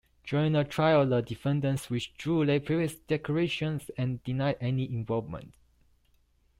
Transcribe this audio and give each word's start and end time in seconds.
During 0.23 0.53
the 0.53 0.63
trial 0.63 1.05
the 1.05 1.21
defendants 1.21 1.91
withdrew 1.91 2.47
their 2.47 2.59
previous 2.59 2.95
declarations 2.95 3.91
and 3.99 4.23
denied 4.23 4.57
any 4.59 4.85
involvement. 4.91 5.53